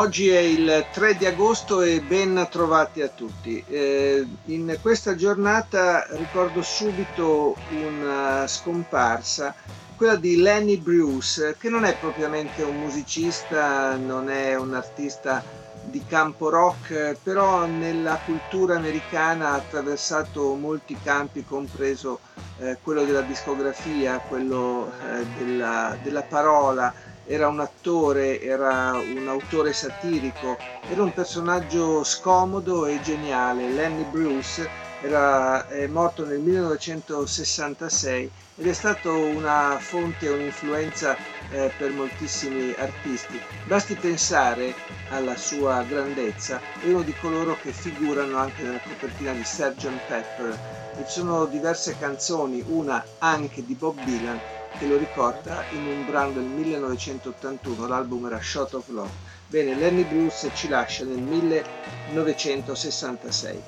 Oggi 0.00 0.30
è 0.30 0.38
il 0.38 0.86
3 0.90 1.16
di 1.18 1.26
agosto 1.26 1.82
e 1.82 2.00
ben 2.00 2.48
trovati 2.50 3.02
a 3.02 3.08
tutti. 3.08 3.62
Eh, 3.68 4.26
in 4.46 4.78
questa 4.80 5.14
giornata 5.14 6.06
ricordo 6.12 6.62
subito 6.62 7.54
una 7.68 8.46
scomparsa, 8.46 9.54
quella 9.96 10.16
di 10.16 10.36
Lenny 10.36 10.78
Bruce, 10.78 11.54
che 11.58 11.68
non 11.68 11.84
è 11.84 11.94
propriamente 11.98 12.62
un 12.62 12.78
musicista, 12.78 13.94
non 13.96 14.30
è 14.30 14.56
un 14.56 14.72
artista 14.72 15.44
di 15.84 16.02
campo 16.06 16.48
rock, 16.48 17.16
però 17.22 17.66
nella 17.66 18.18
cultura 18.24 18.76
americana 18.76 19.50
ha 19.50 19.54
attraversato 19.56 20.54
molti 20.54 20.96
campi, 21.02 21.44
compreso 21.44 22.20
eh, 22.56 22.78
quello 22.82 23.04
della 23.04 23.20
discografia, 23.20 24.16
quello 24.16 24.90
eh, 24.90 25.26
della, 25.36 25.94
della 26.02 26.22
parola 26.22 26.90
era 27.30 27.46
un 27.46 27.60
attore, 27.60 28.40
era 28.40 28.90
un 28.94 29.28
autore 29.28 29.72
satirico, 29.72 30.58
era 30.90 31.04
un 31.04 31.12
personaggio 31.12 32.02
scomodo 32.02 32.86
e 32.86 33.00
geniale. 33.00 33.68
Lenny 33.68 34.02
Bruce 34.02 34.68
era, 35.00 35.64
è 35.68 35.86
morto 35.86 36.26
nel 36.26 36.40
1966 36.40 38.30
ed 38.56 38.66
è 38.66 38.72
stato 38.72 39.14
una 39.14 39.78
fonte 39.78 40.28
un'influenza 40.28 41.16
eh, 41.52 41.70
per 41.76 41.92
moltissimi 41.92 42.74
artisti. 42.76 43.40
Basti 43.64 43.94
pensare 43.94 44.74
alla 45.10 45.36
sua 45.36 45.84
grandezza, 45.84 46.60
è 46.82 46.86
uno 46.88 47.02
di 47.02 47.14
coloro 47.14 47.56
che 47.62 47.72
figurano 47.72 48.38
anche 48.38 48.64
nella 48.64 48.80
copertina 48.82 49.32
di 49.32 49.44
Sgt. 49.44 50.00
Pepper. 50.04 50.58
E 51.00 51.04
ci 51.06 51.20
sono 51.20 51.46
diverse 51.46 51.96
canzoni, 51.96 52.62
una 52.68 53.02
anche 53.20 53.64
di 53.64 53.72
Bob 53.72 54.02
Dylan, 54.02 54.38
che 54.78 54.84
lo 54.84 54.98
ricorda 54.98 55.64
in 55.70 55.86
un 55.86 56.04
brano 56.04 56.32
del 56.32 56.44
1981, 56.44 57.86
l'album 57.86 58.26
era 58.26 58.38
Shot 58.38 58.74
of 58.74 58.86
Love. 58.88 59.08
Bene, 59.46 59.74
Lenny 59.76 60.04
Bruce 60.04 60.50
ci 60.52 60.68
lascia 60.68 61.04
nel 61.04 61.16
1966. 61.16 63.62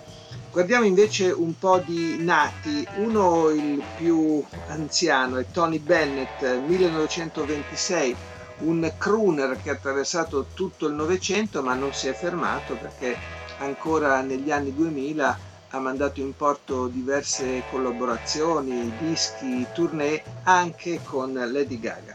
Guardiamo 0.51 0.85
invece 0.85 1.31
un 1.31 1.59
po' 1.59 1.79
di 1.79 2.23
nati, 2.23 2.87
uno 2.97 3.49
il 3.49 3.83
più 3.97 4.45
anziano 4.67 5.39
è 5.39 5.47
Tony 5.51 5.79
Bennett, 5.79 6.59
1926, 6.59 8.15
un 8.59 8.93
crooner 8.99 9.59
che 9.63 9.71
ha 9.71 9.73
attraversato 9.73 10.49
tutto 10.53 10.87
il 10.87 10.93
Novecento 10.93 11.63
ma 11.63 11.73
non 11.73 11.95
si 11.95 12.09
è 12.09 12.13
fermato 12.13 12.75
perché 12.75 13.17
ancora 13.57 14.21
negli 14.21 14.51
anni 14.51 14.75
2000 14.75 15.49
ha 15.75 15.81
mandato 15.81 16.21
in 16.21 16.37
porto 16.37 16.87
diverse 16.87 17.63
collaborazioni, 17.69 18.95
dischi, 18.99 19.67
tournée 19.73 20.23
anche 20.43 21.01
con 21.03 21.33
Lady 21.33 21.81
Gaga. 21.81 22.15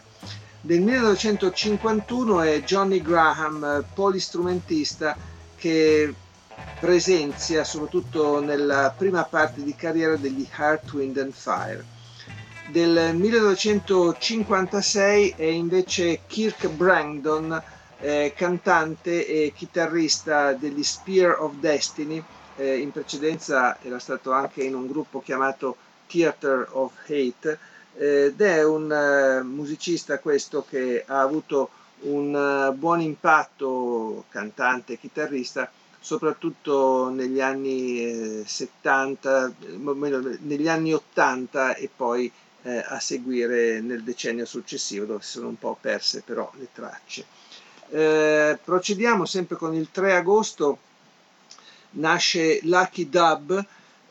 Nel 0.61 0.81
1951 0.81 2.41
è 2.41 2.61
Johnny 2.61 3.01
Graham, 3.01 3.83
polistrumentista 3.93 5.17
che 5.57 6.13
presenzia 6.77 7.63
soprattutto 7.63 8.41
nella 8.41 8.93
prima 8.95 9.23
parte 9.23 9.63
di 9.63 9.73
carriera 9.73 10.15
degli 10.17 10.47
Heart, 10.55 10.93
Wind 10.93 11.17
and 11.17 11.33
Fire. 11.33 11.83
Del 12.69 13.15
1956 13.15 15.33
è 15.35 15.45
invece 15.45 16.19
Kirk 16.27 16.69
Brandon, 16.69 17.59
eh, 17.99 18.33
cantante 18.35 19.25
e 19.25 19.53
chitarrista 19.55 20.53
degli 20.53 20.83
Spear 20.83 21.41
of 21.41 21.53
Destiny, 21.55 22.23
eh, 22.57 22.77
in 22.77 22.91
precedenza 22.91 23.77
era 23.81 23.99
stato 23.99 24.31
anche 24.31 24.63
in 24.63 24.75
un 24.75 24.87
gruppo 24.87 25.21
chiamato 25.21 25.75
Theater 26.07 26.67
of 26.71 26.93
Hate 27.05 27.59
eh, 27.97 28.25
ed 28.25 28.41
è 28.41 28.63
un 28.63 28.89
uh, 28.89 29.45
musicista 29.45 30.19
questo 30.19 30.65
che 30.67 31.03
ha 31.05 31.19
avuto 31.19 31.69
un 32.01 32.73
buon 32.77 33.01
impatto 33.01 34.25
cantante 34.29 34.93
e 34.93 34.99
chitarrista 34.99 35.69
soprattutto 35.99 37.09
negli 37.09 37.41
anni 37.41 38.39
eh, 38.39 38.43
70, 38.45 39.53
negli 40.41 40.67
anni 40.67 40.93
80 40.93 41.75
e 41.75 41.89
poi 41.93 42.31
eh, 42.61 42.83
a 42.85 42.99
seguire 42.99 43.81
nel 43.81 44.03
decennio 44.03 44.45
successivo 44.45 45.05
dove 45.05 45.23
si 45.23 45.31
sono 45.31 45.47
un 45.47 45.57
po' 45.57 45.77
perse 45.79 46.21
però 46.25 46.49
le 46.57 46.67
tracce. 46.71 47.25
Eh, 47.89 48.57
procediamo 48.63 49.25
sempre 49.25 49.55
con 49.55 49.73
il 49.73 49.89
3 49.91 50.15
agosto. 50.15 50.77
Nasce 51.91 52.59
Lucky 52.63 53.09
Dub, 53.09 53.65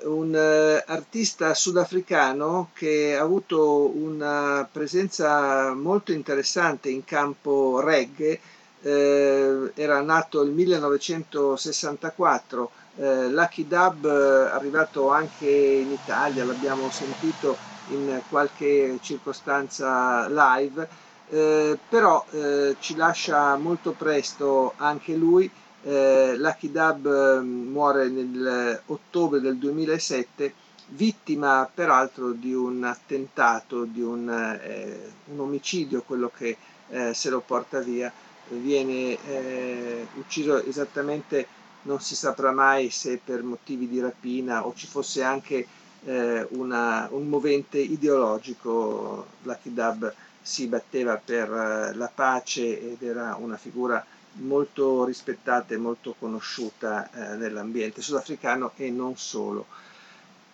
un 0.04 0.34
uh, 0.34 0.82
artista 0.90 1.54
sudafricano 1.54 2.70
che 2.74 3.16
ha 3.16 3.22
avuto 3.22 3.96
una 3.96 4.68
presenza 4.70 5.72
molto 5.74 6.12
interessante 6.12 6.90
in 6.90 7.04
campo 7.04 7.80
reggae, 7.80 8.38
eh, 8.82 9.70
era 9.74 10.00
nato 10.00 10.42
nel 10.42 10.52
1964, 10.52 12.70
eh, 12.96 13.28
Lucky 13.30 13.66
Dub 13.66 14.06
è 14.06 14.50
arrivato 14.50 15.10
anche 15.10 15.48
in 15.48 15.90
Italia, 15.92 16.44
l'abbiamo 16.44 16.90
sentito 16.90 17.56
in 17.88 18.20
qualche 18.28 18.98
circostanza 19.00 20.28
live, 20.28 20.88
eh, 21.28 21.78
però 21.88 22.24
eh, 22.30 22.76
ci 22.78 22.94
lascia 22.96 23.56
molto 23.56 23.92
presto 23.92 24.74
anche 24.76 25.14
lui. 25.14 25.50
Eh, 25.82 26.34
Lucky 26.36 26.70
Dub 26.70 27.06
ehm, 27.06 27.46
muore 27.46 28.08
nell'ottobre 28.08 29.40
del 29.40 29.56
2007 29.56 30.54
vittima 30.88 31.68
peraltro 31.72 32.30
di 32.30 32.54
un 32.54 32.84
attentato, 32.84 33.84
di 33.84 34.02
un, 34.02 34.28
eh, 34.62 35.12
un 35.26 35.40
omicidio, 35.40 36.02
quello 36.02 36.30
che 36.34 36.56
eh, 36.88 37.12
se 37.14 37.30
lo 37.30 37.40
porta 37.40 37.80
via, 37.80 38.12
viene 38.48 39.18
eh, 39.26 40.06
ucciso 40.14 40.62
esattamente, 40.64 41.46
non 41.82 42.00
si 42.00 42.14
saprà 42.14 42.52
mai 42.52 42.90
se 42.90 43.20
per 43.22 43.42
motivi 43.42 43.88
di 43.88 44.00
rapina 44.00 44.64
o 44.66 44.72
ci 44.74 44.86
fosse 44.86 45.22
anche 45.22 45.66
una, 46.06 47.08
un 47.10 47.26
movente 47.26 47.78
ideologico, 47.78 49.26
Lucky 49.42 49.72
Dub 49.74 50.14
si 50.46 50.68
batteva 50.68 51.20
per 51.22 51.50
eh, 51.50 51.94
la 51.94 52.08
pace 52.14 52.92
ed 52.92 53.02
era 53.02 53.34
una 53.36 53.56
figura 53.56 54.04
molto 54.34 55.04
rispettata 55.04 55.74
e 55.74 55.76
molto 55.76 56.14
conosciuta 56.16 57.10
eh, 57.10 57.36
nell'ambiente 57.36 58.00
sudafricano 58.00 58.70
e 58.76 58.88
non 58.90 59.16
solo. 59.16 59.66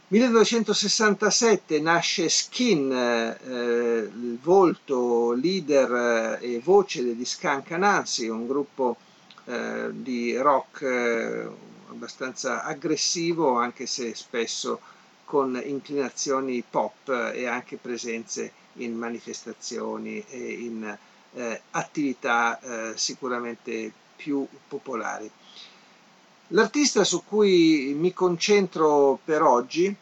1967 0.09 1.79
nasce 1.81 2.31
Skin, 2.31 2.91
eh, 2.91 4.09
il 4.11 4.39
volto, 4.41 5.33
leader 5.33 6.39
eh, 6.41 6.55
e 6.55 6.61
voce 6.61 7.05
degli 7.05 7.25
Skunk 7.27 7.73
Anansi, 7.73 8.29
un 8.29 8.47
gruppo 8.47 8.97
eh, 9.45 9.89
di 9.93 10.35
rock 10.39 10.81
eh, 10.83 11.49
abbastanza 11.91 12.63
aggressivo, 12.65 13.59
anche 13.59 13.85
se 13.85 14.15
spesso 14.15 14.81
con 15.27 15.61
inclinazioni 15.63 16.65
pop 16.69 17.09
e 17.35 17.47
anche 17.47 17.77
presenze 17.77 18.53
in 18.75 18.97
manifestazioni 18.97 20.25
e 20.29 20.53
in 20.53 20.99
eh, 21.35 21.61
attività 21.71 22.59
eh, 22.61 22.93
sicuramente 22.97 23.93
più 24.17 24.47
popolari. 24.69 25.31
L'artista 26.49 27.03
su 27.05 27.25
cui 27.25 27.95
mi 27.97 28.13
concentro 28.13 29.19
per 29.25 29.43
oggi 29.43 29.95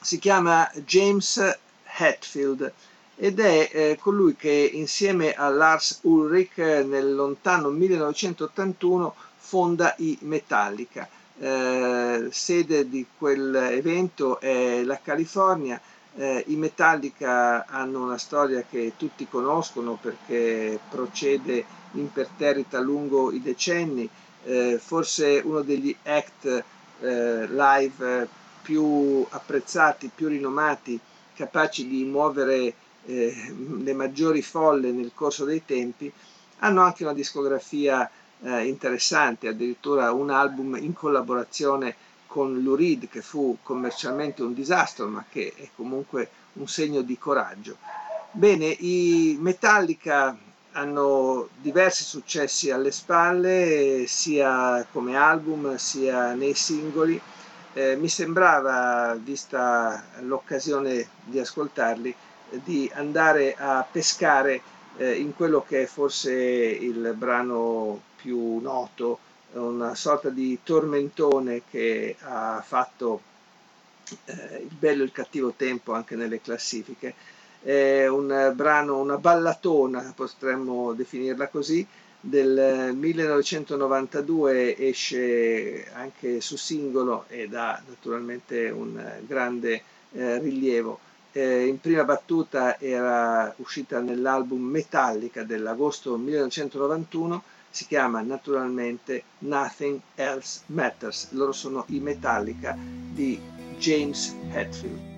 si 0.00 0.18
chiama 0.18 0.68
James 0.84 1.58
Hetfield 1.98 2.72
ed 3.16 3.38
è 3.38 3.70
eh, 3.72 3.98
colui 4.00 4.34
che 4.34 4.70
insieme 4.72 5.34
a 5.34 5.48
Lars 5.48 6.00
Ulrich 6.02 6.58
nel 6.58 7.14
lontano 7.14 7.68
1981 7.68 9.14
fonda 9.36 9.94
i 9.98 10.18
Metallica. 10.22 11.08
Eh, 11.38 12.28
sede 12.30 12.88
di 12.88 13.06
quell'evento 13.16 14.40
è 14.40 14.82
la 14.82 15.00
California 15.00 15.80
eh, 16.16 16.44
I 16.48 16.56
Metallica 16.56 17.66
hanno 17.66 18.02
una 18.02 18.18
storia 18.18 18.64
che 18.68 18.92
tutti 18.96 19.26
conoscono 19.28 19.98
perché 20.00 20.78
procede 20.90 21.64
imperterrita 21.92 22.80
lungo 22.80 23.32
i 23.32 23.40
decenni, 23.40 24.08
eh, 24.44 24.78
forse 24.82 25.40
uno 25.44 25.62
degli 25.62 25.94
act 26.04 26.64
eh, 27.00 27.46
live 27.48 28.28
più 28.62 29.24
apprezzati, 29.28 30.10
più 30.14 30.28
rinomati, 30.28 30.98
capaci 31.34 31.88
di 31.88 32.04
muovere 32.04 32.74
eh, 33.06 33.54
le 33.78 33.92
maggiori 33.94 34.42
folle 34.42 34.92
nel 34.92 35.12
corso 35.14 35.44
dei 35.44 35.64
tempi, 35.64 36.12
hanno 36.58 36.82
anche 36.82 37.02
una 37.02 37.14
discografia 37.14 38.08
eh, 38.42 38.66
interessante, 38.66 39.48
addirittura 39.48 40.12
un 40.12 40.30
album 40.30 40.76
in 40.76 40.92
collaborazione 40.92 41.96
con 42.32 42.62
Lurid 42.62 43.10
che 43.10 43.20
fu 43.20 43.58
commercialmente 43.62 44.42
un 44.42 44.54
disastro 44.54 45.06
ma 45.06 45.22
che 45.30 45.52
è 45.54 45.68
comunque 45.76 46.30
un 46.54 46.66
segno 46.66 47.02
di 47.02 47.18
coraggio. 47.18 47.76
Bene, 48.30 48.68
i 48.68 49.36
Metallica 49.38 50.34
hanno 50.72 51.48
diversi 51.60 52.04
successi 52.04 52.70
alle 52.70 52.90
spalle, 52.90 54.06
sia 54.06 54.86
come 54.90 55.14
album 55.14 55.76
sia 55.76 56.32
nei 56.32 56.54
singoli. 56.54 57.20
Eh, 57.74 57.96
mi 57.96 58.08
sembrava, 58.08 59.14
vista 59.22 60.02
l'occasione 60.20 61.06
di 61.24 61.38
ascoltarli, 61.38 62.14
di 62.64 62.90
andare 62.94 63.54
a 63.58 63.86
pescare 63.90 64.62
eh, 64.96 65.18
in 65.18 65.34
quello 65.34 65.62
che 65.68 65.82
è 65.82 65.86
forse 65.86 66.32
il 66.32 67.12
brano 67.14 68.00
più 68.16 68.58
noto, 68.58 69.18
una 69.52 69.94
sorta 69.94 70.28
di 70.28 70.58
tormentone 70.62 71.62
che 71.70 72.16
ha 72.20 72.62
fatto 72.66 73.20
eh, 74.24 74.66
il 74.68 74.74
bello 74.78 75.02
e 75.02 75.06
il 75.06 75.12
cattivo 75.12 75.52
tempo 75.56 75.92
anche 75.92 76.16
nelle 76.16 76.40
classifiche 76.40 77.14
è 77.62 78.08
un 78.08 78.52
brano, 78.56 78.98
una 78.98 79.18
ballatona, 79.18 80.12
potremmo 80.16 80.92
definirla 80.94 81.46
così, 81.48 81.86
del 82.20 82.92
1992 82.94 84.76
esce 84.78 85.88
anche 85.92 86.40
su 86.40 86.56
singolo 86.56 87.24
ed 87.28 87.54
ha 87.54 87.80
naturalmente 87.86 88.68
un 88.70 89.20
grande 89.26 89.82
eh, 90.12 90.38
rilievo. 90.38 90.98
Eh, 91.32 91.66
in 91.66 91.80
prima 91.80 92.04
battuta 92.04 92.78
era 92.78 93.52
uscita 93.58 94.00
nell'album 94.00 94.60
Metallica 94.62 95.42
dell'agosto 95.44 96.16
1991, 96.16 97.42
si 97.72 97.86
chiama 97.86 98.20
naturalmente 98.20 99.24
Nothing 99.38 99.98
Else 100.14 100.60
Matters, 100.66 101.28
loro 101.32 101.52
sono 101.52 101.84
i 101.88 102.00
Metallica 102.00 102.76
di 102.76 103.40
James 103.78 104.36
Hetfield. 104.52 105.11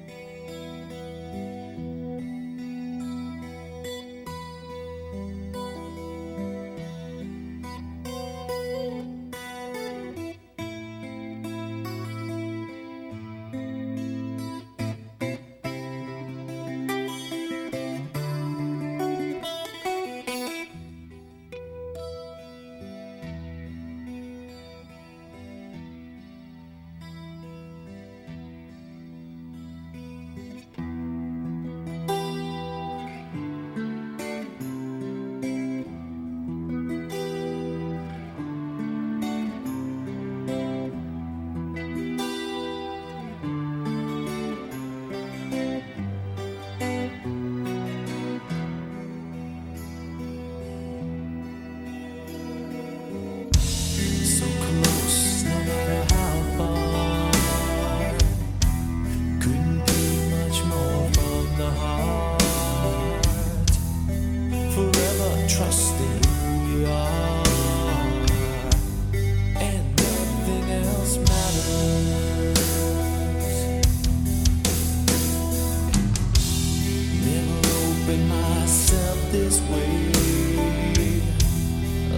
keeping 78.04 78.28
myself 78.28 79.32
this 79.32 79.60
way. 79.62 80.12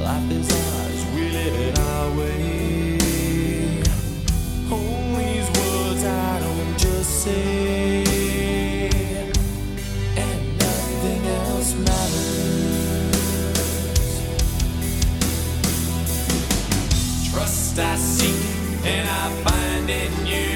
Life 0.02 0.30
is 0.32 0.50
ours, 0.50 1.06
we 1.14 1.28
live 1.30 1.54
it 1.60 1.78
our 1.78 2.10
way. 2.18 2.98
These 5.16 5.48
words 5.48 6.04
I 6.04 6.40
don't 6.40 6.78
just 6.78 7.22
say, 7.22 8.04
and 10.16 10.58
nothing 10.58 11.26
else 11.26 11.74
matters. 11.74 12.90
Trust 17.30 17.78
I 17.78 17.96
seek 17.96 18.84
and 18.84 19.08
I 19.08 19.30
find 19.44 19.90
in 19.90 20.26
you. 20.26 20.55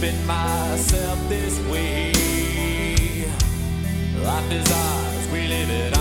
keeping 0.00 0.26
myself 0.26 1.28
this 1.28 1.58
way. 1.68 2.12
Life 4.22 4.50
is 4.50 4.72
ours, 4.72 5.28
we 5.30 5.46
live 5.46 5.70
it 5.70 5.99